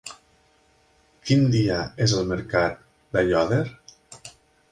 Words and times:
Quin 1.27 1.43
dia 1.55 1.77
és 2.07 2.15
el 2.21 2.25
mercat 2.33 2.81
d'Aiòder? 3.17 3.63